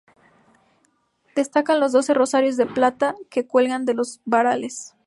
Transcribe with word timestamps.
Destacan 1.35 1.79
los 1.79 1.91
doce 1.91 2.15
rosarios 2.15 2.57
de 2.57 2.65
plata 2.65 3.13
que 3.29 3.45
cuelgan 3.45 3.85
de 3.85 3.93
los 3.93 4.19
varales. 4.25 4.95